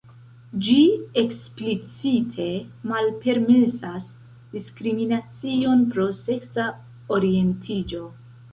Ĝi 0.67 0.77
eksplicite 1.21 2.47
malpermesas 2.91 4.09
diskriminacion 4.57 5.87
pro 5.95 6.09
seksa 6.23 6.69
orientiĝo. 7.19 8.05